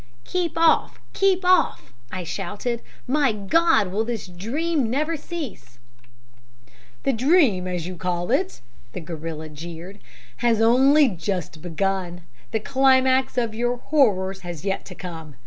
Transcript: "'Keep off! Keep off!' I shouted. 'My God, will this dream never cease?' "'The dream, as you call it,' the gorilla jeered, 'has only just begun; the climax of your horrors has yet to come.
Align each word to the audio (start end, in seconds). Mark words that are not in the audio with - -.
"'Keep 0.23 0.57
off! 0.57 0.99
Keep 1.13 1.45
off!' 1.45 1.93
I 2.11 2.23
shouted. 2.23 2.81
'My 3.07 3.31
God, 3.33 3.89
will 3.91 4.03
this 4.03 4.25
dream 4.25 4.89
never 4.89 5.15
cease?' 5.15 5.77
"'The 7.03 7.13
dream, 7.13 7.67
as 7.67 7.85
you 7.85 7.95
call 7.97 8.31
it,' 8.31 8.61
the 8.93 8.99
gorilla 8.99 9.47
jeered, 9.47 9.99
'has 10.37 10.59
only 10.59 11.07
just 11.09 11.61
begun; 11.61 12.21
the 12.49 12.59
climax 12.59 13.37
of 13.37 13.53
your 13.53 13.77
horrors 13.77 14.39
has 14.39 14.65
yet 14.65 14.85
to 14.85 14.95
come. 14.95 15.35